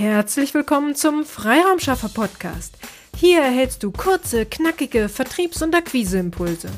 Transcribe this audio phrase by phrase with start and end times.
[0.00, 2.74] Herzlich willkommen zum Freiraumschaffer Podcast.
[3.14, 6.70] Hier erhältst du kurze, knackige Vertriebs- und Akquiseimpulse.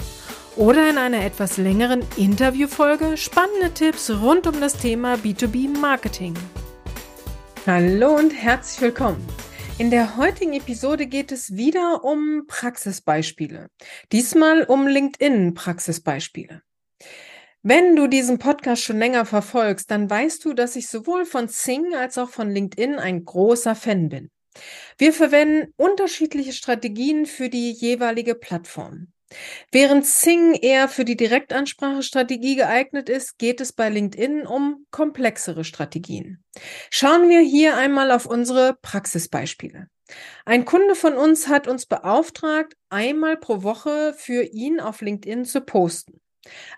[0.56, 6.34] Oder in einer etwas längeren Interviewfolge spannende Tipps rund um das Thema B2B Marketing.
[7.64, 9.24] Hallo und herzlich willkommen.
[9.78, 13.68] In der heutigen Episode geht es wieder um Praxisbeispiele.
[14.10, 16.62] Diesmal um LinkedIn-Praxisbeispiele.
[17.64, 21.94] Wenn du diesen Podcast schon länger verfolgst, dann weißt du, dass ich sowohl von Sing
[21.94, 24.30] als auch von LinkedIn ein großer Fan bin.
[24.98, 29.12] Wir verwenden unterschiedliche Strategien für die jeweilige Plattform.
[29.70, 36.42] Während Sing eher für die Direktansprache-Strategie geeignet ist, geht es bei LinkedIn um komplexere Strategien.
[36.90, 39.86] Schauen wir hier einmal auf unsere Praxisbeispiele.
[40.44, 45.60] Ein Kunde von uns hat uns beauftragt, einmal pro Woche für ihn auf LinkedIn zu
[45.60, 46.21] posten.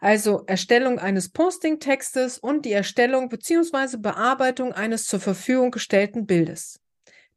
[0.01, 3.97] Also Erstellung eines Posting-Textes und die Erstellung bzw.
[3.97, 6.81] Bearbeitung eines zur Verfügung gestellten Bildes.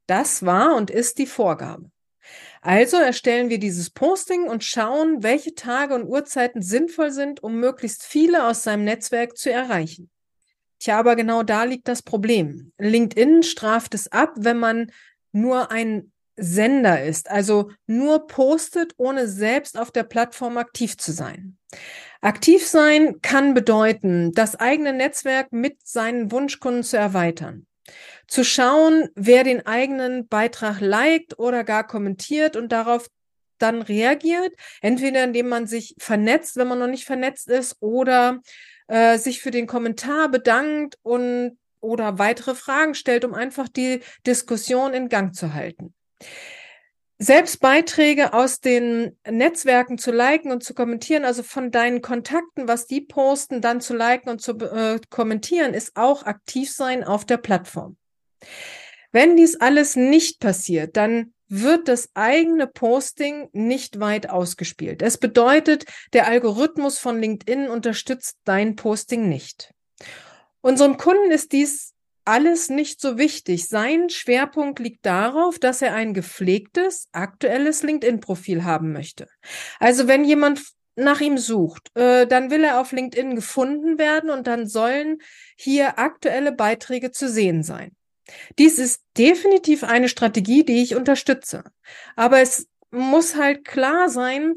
[0.08, 1.90] Das war und ist die Vorgabe.
[2.62, 8.04] Also erstellen wir dieses Posting und schauen, welche Tage und Uhrzeiten sinnvoll sind, um möglichst
[8.04, 10.10] viele aus seinem Netzwerk zu erreichen.
[10.80, 12.72] Tja, aber genau da liegt das Problem.
[12.78, 14.92] LinkedIn straft es ab, wenn man
[15.32, 21.58] nur ein Sender ist, also nur postet, ohne selbst auf der Plattform aktiv zu sein.
[22.22, 27.66] Aktiv sein kann bedeuten, das eigene Netzwerk mit seinen Wunschkunden zu erweitern.
[28.28, 33.08] Zu schauen, wer den eigenen Beitrag liked oder gar kommentiert und darauf
[33.60, 38.42] dann reagiert, entweder indem man sich vernetzt, wenn man noch nicht vernetzt ist, oder
[38.88, 44.94] äh, sich für den Kommentar bedankt und oder weitere Fragen stellt, um einfach die Diskussion
[44.94, 45.94] in Gang zu halten
[47.20, 52.86] selbst Beiträge aus den Netzwerken zu liken und zu kommentieren, also von deinen Kontakten, was
[52.86, 57.38] die posten, dann zu liken und zu äh, kommentieren, ist auch aktiv sein auf der
[57.38, 57.98] Plattform.
[59.12, 65.02] Wenn dies alles nicht passiert, dann wird das eigene Posting nicht weit ausgespielt.
[65.02, 69.74] Es bedeutet, der Algorithmus von LinkedIn unterstützt dein Posting nicht.
[70.62, 71.94] Unserem Kunden ist dies
[72.28, 73.68] alles nicht so wichtig.
[73.68, 79.28] Sein Schwerpunkt liegt darauf, dass er ein gepflegtes, aktuelles LinkedIn-Profil haben möchte.
[79.80, 80.62] Also wenn jemand
[80.96, 85.20] nach ihm sucht, äh, dann will er auf LinkedIn gefunden werden und dann sollen
[85.56, 87.96] hier aktuelle Beiträge zu sehen sein.
[88.58, 91.64] Dies ist definitiv eine Strategie, die ich unterstütze.
[92.16, 94.56] Aber es muss halt klar sein,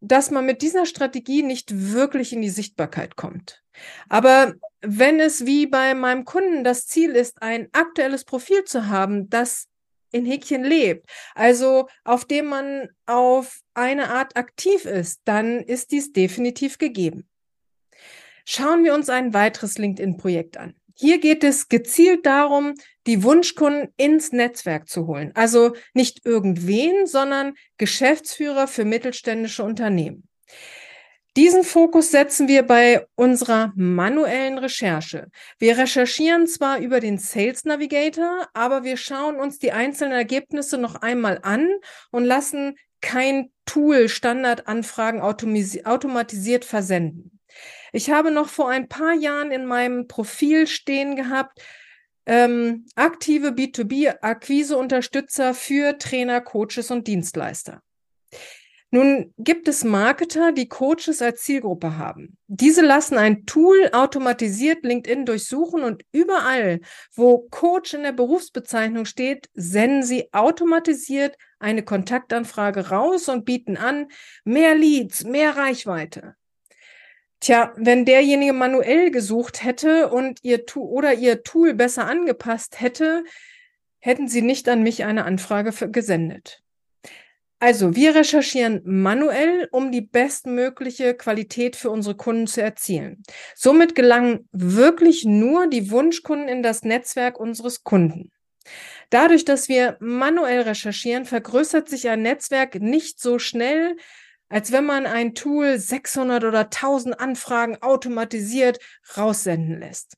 [0.00, 3.62] dass man mit dieser Strategie nicht wirklich in die Sichtbarkeit kommt.
[4.08, 9.28] Aber wenn es wie bei meinem Kunden das Ziel ist, ein aktuelles Profil zu haben,
[9.28, 9.68] das
[10.10, 16.12] in Häkchen lebt, also auf dem man auf eine Art aktiv ist, dann ist dies
[16.12, 17.28] definitiv gegeben.
[18.44, 20.77] Schauen wir uns ein weiteres LinkedIn-Projekt an.
[21.00, 22.74] Hier geht es gezielt darum,
[23.06, 25.30] die Wunschkunden ins Netzwerk zu holen.
[25.34, 30.28] Also nicht irgendwen, sondern Geschäftsführer für mittelständische Unternehmen.
[31.36, 35.28] Diesen Fokus setzen wir bei unserer manuellen Recherche.
[35.60, 40.96] Wir recherchieren zwar über den Sales Navigator, aber wir schauen uns die einzelnen Ergebnisse noch
[40.96, 41.68] einmal an
[42.10, 47.37] und lassen kein Tool Standardanfragen automatisiert versenden.
[47.92, 51.60] Ich habe noch vor ein paar Jahren in meinem Profil stehen gehabt,
[52.26, 57.82] ähm, aktive B2B-Akquise-Unterstützer für Trainer, Coaches und Dienstleister.
[58.90, 62.38] Nun gibt es Marketer, die Coaches als Zielgruppe haben.
[62.46, 66.80] Diese lassen ein Tool automatisiert LinkedIn durchsuchen und überall,
[67.14, 74.06] wo Coach in der Berufsbezeichnung steht, senden sie automatisiert eine Kontaktanfrage raus und bieten an,
[74.44, 76.36] mehr Leads, mehr Reichweite.
[77.40, 83.24] Tja, wenn derjenige manuell gesucht hätte und ihr Tool oder ihr Tool besser angepasst hätte,
[84.00, 86.62] hätten sie nicht an mich eine Anfrage gesendet.
[87.60, 93.24] Also, wir recherchieren manuell, um die bestmögliche Qualität für unsere Kunden zu erzielen.
[93.56, 98.30] Somit gelangen wirklich nur die Wunschkunden in das Netzwerk unseres Kunden.
[99.10, 103.96] Dadurch, dass wir manuell recherchieren, vergrößert sich ein Netzwerk nicht so schnell,
[104.48, 108.78] als wenn man ein Tool 600 oder 1000 Anfragen automatisiert
[109.16, 110.16] raussenden lässt.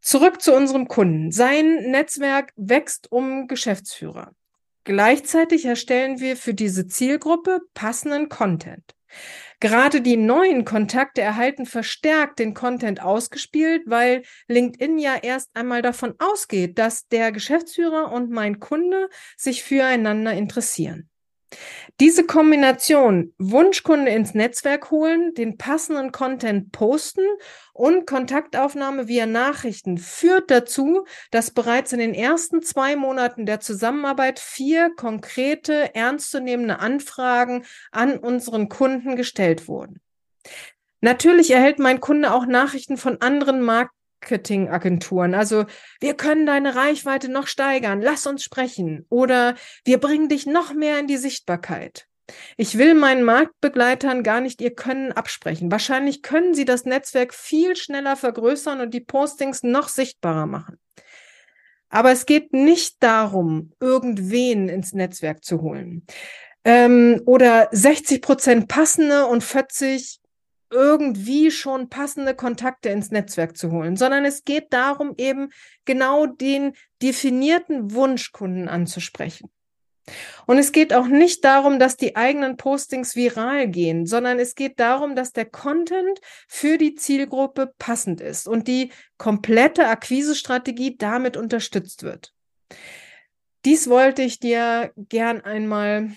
[0.00, 1.30] Zurück zu unserem Kunden.
[1.30, 4.32] Sein Netzwerk wächst um Geschäftsführer.
[4.84, 8.82] Gleichzeitig erstellen wir für diese Zielgruppe passenden Content.
[9.60, 16.14] Gerade die neuen Kontakte erhalten verstärkt den Content ausgespielt, weil LinkedIn ja erst einmal davon
[16.18, 21.11] ausgeht, dass der Geschäftsführer und mein Kunde sich füreinander interessieren.
[22.00, 27.24] Diese Kombination Wunschkunde ins Netzwerk holen, den passenden Content posten
[27.72, 34.38] und Kontaktaufnahme via Nachrichten führt dazu, dass bereits in den ersten zwei Monaten der Zusammenarbeit
[34.38, 40.00] vier konkrete, ernstzunehmende Anfragen an unseren Kunden gestellt wurden.
[41.00, 43.60] Natürlich erhält mein Kunde auch Nachrichten von anderen
[44.22, 45.34] Marketingagenturen.
[45.34, 45.66] Also,
[46.00, 48.00] wir können deine Reichweite noch steigern.
[48.00, 49.04] Lass uns sprechen.
[49.08, 49.54] Oder
[49.84, 52.06] wir bringen dich noch mehr in die Sichtbarkeit.
[52.56, 55.70] Ich will meinen Marktbegleitern gar nicht ihr Können absprechen.
[55.70, 60.78] Wahrscheinlich können sie das Netzwerk viel schneller vergrößern und die Postings noch sichtbarer machen.
[61.90, 66.06] Aber es geht nicht darum, irgendwen ins Netzwerk zu holen.
[66.64, 70.21] Ähm, oder 60 Prozent passende und 40
[70.72, 75.50] irgendwie schon passende Kontakte ins Netzwerk zu holen, sondern es geht darum, eben
[75.84, 76.72] genau den
[77.02, 79.50] definierten Wunschkunden anzusprechen.
[80.46, 84.80] Und es geht auch nicht darum, dass die eigenen Postings viral gehen, sondern es geht
[84.80, 92.02] darum, dass der Content für die Zielgruppe passend ist und die komplette Akquisestrategie damit unterstützt
[92.02, 92.32] wird.
[93.64, 96.10] Dies wollte ich dir gern einmal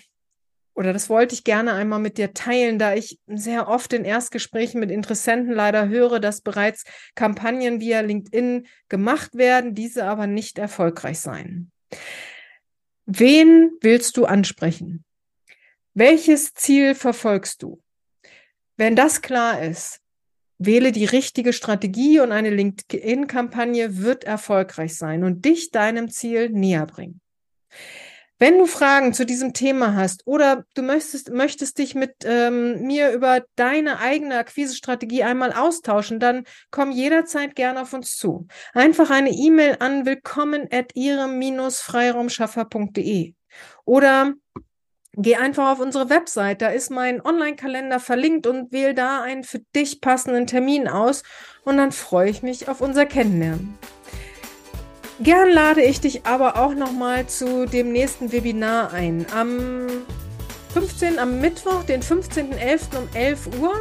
[0.76, 4.78] oder das wollte ich gerne einmal mit dir teilen, da ich sehr oft in Erstgesprächen
[4.78, 6.84] mit Interessenten leider höre, dass bereits
[7.14, 11.72] Kampagnen via LinkedIn gemacht werden, diese aber nicht erfolgreich seien.
[13.06, 15.04] Wen willst du ansprechen?
[15.94, 17.80] Welches Ziel verfolgst du?
[18.76, 20.02] Wenn das klar ist,
[20.58, 26.84] wähle die richtige Strategie und eine LinkedIn-Kampagne wird erfolgreich sein und dich deinem Ziel näher
[26.84, 27.22] bringen.
[28.38, 33.12] Wenn du Fragen zu diesem Thema hast oder du möchtest, möchtest dich mit ähm, mir
[33.12, 38.46] über deine eigene Akquisestrategie einmal austauschen, dann komm jederzeit gerne auf uns zu.
[38.74, 43.32] Einfach eine E-Mail an willkommen at ihrem-freiraumschaffer.de
[43.86, 44.34] oder
[45.18, 49.60] Geh einfach auf unsere Website, da ist mein Online-Kalender verlinkt und wähl da einen für
[49.74, 51.22] dich passenden Termin aus
[51.64, 53.78] und dann freue ich mich auf unser Kennenlernen.
[55.20, 59.24] Gern lade ich dich aber auch nochmal zu dem nächsten Webinar ein.
[59.34, 59.86] Am
[60.74, 61.18] 15.
[61.18, 62.98] am Mittwoch, den 15.11.
[62.98, 63.72] um 11 Uhr.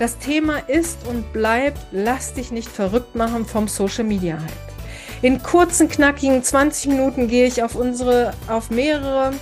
[0.00, 4.66] Das Thema ist und bleibt, lass dich nicht verrückt machen vom Social Media Hype.
[5.22, 9.32] In kurzen, knackigen 20 Minuten gehe ich auf unsere, auf mehrere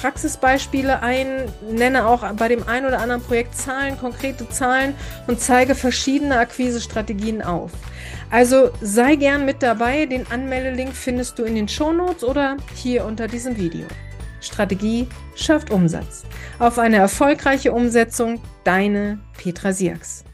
[0.00, 4.94] Praxisbeispiele ein, nenne auch bei dem einen oder anderen Projekt Zahlen, konkrete Zahlen
[5.26, 7.72] und zeige verschiedene Akquisestrategien auf.
[8.30, 10.06] Also sei gern mit dabei.
[10.06, 13.86] Den Anmeldelink findest du in den Shownotes oder hier unter diesem Video.
[14.40, 16.24] Strategie schafft Umsatz.
[16.58, 20.24] Auf eine erfolgreiche Umsetzung, deine Petra Sierks.